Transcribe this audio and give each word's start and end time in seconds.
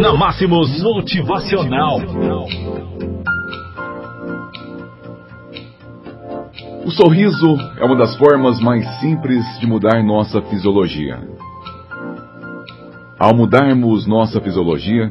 Na 0.00 0.14
Máximos 0.14 0.82
Motivacional. 0.82 1.98
O 6.84 6.90
sorriso 6.90 7.56
é 7.78 7.84
uma 7.84 7.96
das 7.96 8.14
formas 8.16 8.60
mais 8.60 8.86
simples 9.00 9.42
de 9.58 9.66
mudar 9.66 10.02
nossa 10.02 10.42
fisiologia. 10.42 11.18
Ao 13.18 13.34
mudarmos 13.34 14.06
nossa 14.06 14.38
fisiologia, 14.38 15.10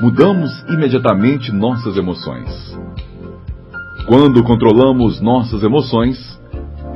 mudamos 0.00 0.50
imediatamente 0.70 1.52
nossas 1.52 1.98
emoções. 1.98 2.78
Quando 4.06 4.42
controlamos 4.42 5.20
nossas 5.20 5.62
emoções, 5.62 6.16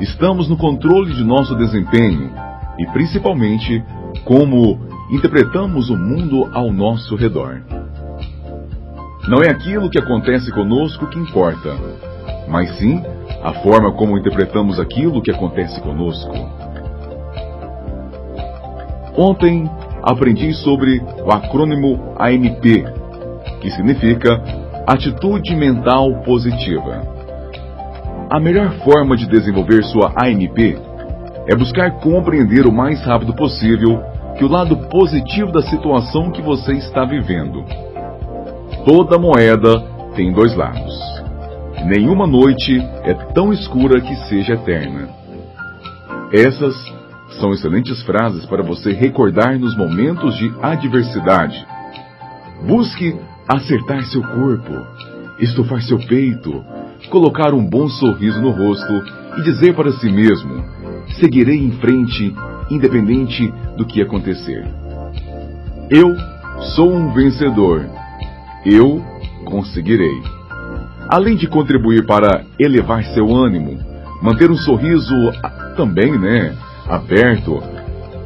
estamos 0.01 0.49
no 0.49 0.57
controle 0.57 1.13
de 1.13 1.23
nosso 1.23 1.55
desempenho 1.55 2.33
e 2.79 2.87
principalmente 2.93 3.85
como 4.25 4.90
interpretamos 5.11 5.91
o 5.91 5.97
mundo 5.97 6.49
ao 6.53 6.73
nosso 6.73 7.17
redor. 7.17 7.61
Não 9.27 9.43
é 9.43 9.51
aquilo 9.51 9.91
que 9.91 9.99
acontece 9.99 10.53
conosco 10.53 11.07
que 11.09 11.19
importa, 11.19 11.77
mas 12.49 12.79
sim 12.79 13.03
a 13.43 13.53
forma 13.55 13.93
como 13.93 14.17
interpretamos 14.17 14.79
aquilo 14.79 15.21
que 15.21 15.31
acontece 15.31 15.81
conosco. 15.81 16.33
Ontem 19.17 19.69
aprendi 20.03 20.55
sobre 20.55 21.03
o 21.25 21.33
acrônimo 21.33 22.15
AMP, 22.17 22.85
que 23.61 23.71
significa 23.73 24.41
Atitude 24.87 25.57
Mental 25.57 26.23
Positiva. 26.23 27.03
A 28.31 28.39
melhor 28.39 28.73
forma 28.85 29.17
de 29.17 29.27
desenvolver 29.27 29.83
sua 29.85 30.13
AMP 30.17 30.79
é 31.49 31.57
buscar 31.57 31.99
compreender 31.99 32.65
o 32.65 32.73
mais 32.73 33.03
rápido 33.05 33.35
possível 33.35 34.10
que 34.37 34.45
o 34.45 34.49
lado 34.49 34.77
positivo 34.89 35.53
da 35.53 35.63
situação 35.63 36.31
que 36.31 36.43
você 36.43 36.73
está 36.73 37.05
vivendo. 37.05 37.65
Toda 38.85 39.19
moeda 39.19 39.81
tem 40.15 40.33
dois 40.33 40.55
lados. 40.55 40.99
Nenhuma 41.85 42.27
noite 42.27 42.79
é 43.05 43.15
tão 43.33 43.53
escura 43.53 44.01
que 44.01 44.15
seja 44.29 44.55
eterna. 44.55 45.09
Essas 46.33 46.75
são 47.39 47.53
excelentes 47.53 48.03
frases 48.03 48.45
para 48.47 48.63
você 48.63 48.93
recordar 48.93 49.59
nos 49.59 49.77
momentos 49.77 50.37
de 50.37 50.53
adversidade. 50.63 51.67
Busque 52.67 53.19
acertar 53.49 54.03
seu 54.05 54.23
corpo, 54.23 54.87
estufar 55.39 55.81
seu 55.83 55.99
peito, 55.99 56.65
colocar 57.11 57.55
um 57.55 57.67
bom 57.67 57.89
sorriso 57.89 58.41
no 58.41 58.51
rosto 58.51 58.93
e 59.39 59.43
dizer 59.43 59.75
para 59.75 59.93
si 59.93 60.11
mesmo: 60.11 60.65
seguirei 61.19 61.59
em 61.59 61.73
frente, 61.73 62.35
independente 62.71 63.53
do 63.77 63.85
que 63.85 64.01
acontecer. 64.01 64.65
Eu 65.91 66.15
sou 66.75 66.93
um 66.93 67.13
vencedor. 67.13 67.85
Eu 68.65 69.03
conseguirei. 69.45 70.23
Além 71.09 71.37
de 71.37 71.47
contribuir 71.49 72.07
para 72.07 72.45
elevar 72.59 73.03
seu 73.05 73.35
ânimo, 73.35 73.79
manter 74.23 74.51
um 74.51 74.57
sorriso 74.57 75.15
também, 75.77 76.17
né, 76.19 76.55
aberto, 76.89 77.61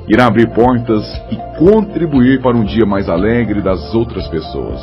irá 0.08 0.26
abrir 0.26 0.50
portas 0.50 1.04
e 1.30 1.58
contribuir 1.58 2.42
para 2.42 2.56
um 2.56 2.64
dia 2.64 2.84
mais 2.84 3.08
alegre 3.08 3.62
das 3.62 3.94
outras 3.94 4.26
pessoas. 4.28 4.80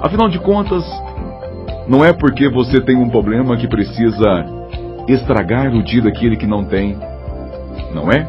Afinal 0.00 0.28
de 0.28 0.38
contas, 0.38 0.84
não 1.88 2.04
é 2.04 2.12
porque 2.12 2.48
você 2.48 2.80
tem 2.80 2.96
um 2.96 3.10
problema 3.10 3.56
que 3.56 3.66
precisa 3.66 4.46
estragar 5.08 5.74
o 5.74 5.82
dia 5.82 6.02
daquele 6.02 6.36
que 6.36 6.46
não 6.46 6.64
tem, 6.64 6.96
não 7.94 8.10
é? 8.10 8.26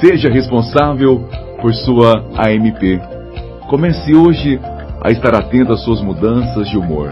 Seja 0.00 0.30
responsável 0.30 1.28
por 1.60 1.74
sua 1.74 2.24
AMP. 2.36 3.00
Comece 3.68 4.14
hoje 4.14 4.60
a 5.02 5.10
estar 5.10 5.34
atento 5.34 5.72
às 5.72 5.82
suas 5.82 6.00
mudanças 6.00 6.68
de 6.68 6.78
humor. 6.78 7.10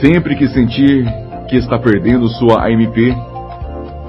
Sempre 0.00 0.36
que 0.36 0.48
sentir 0.48 1.04
que 1.48 1.56
está 1.56 1.78
perdendo 1.78 2.28
sua 2.28 2.66
AMP, 2.66 3.14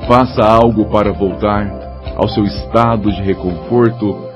faça 0.07 0.43
algo 0.43 0.85
para 0.85 1.11
voltar 1.11 1.67
ao 2.15 2.27
seu 2.27 2.43
estado 2.43 3.11
de 3.11 3.21
reconforto. 3.21 4.29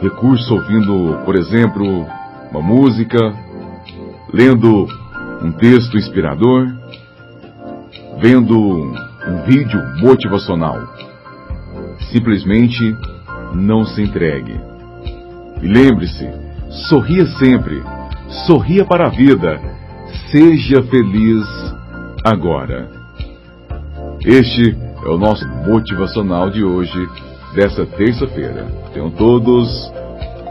Recurso 0.00 0.54
ouvindo, 0.54 1.18
por 1.24 1.36
exemplo, 1.36 2.06
uma 2.50 2.62
música, 2.62 3.18
lendo 4.32 4.86
um 5.42 5.52
texto 5.52 5.96
inspirador, 5.96 6.66
vendo 8.18 8.56
um 8.58 9.42
vídeo 9.46 9.82
motivacional. 9.98 10.80
Simplesmente 12.10 12.96
não 13.54 13.84
se 13.84 14.02
entregue. 14.02 14.60
E 15.62 15.66
lembre-se, 15.66 16.28
sorria 16.88 17.26
sempre, 17.38 17.82
sorria 18.46 18.84
para 18.84 19.06
a 19.06 19.10
vida, 19.10 19.60
seja 20.30 20.82
feliz 20.84 21.46
agora. 22.24 22.90
Este 24.24 24.76
é 25.04 25.08
o 25.08 25.18
nosso 25.18 25.46
motivacional 25.66 26.50
de 26.50 26.64
hoje, 26.64 27.08
dessa 27.54 27.86
terça-feira. 27.86 28.66
Tenham 28.92 29.10
todos 29.10 29.68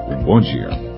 um 0.09 0.23
bom 0.23 0.39
dia. 0.39 0.94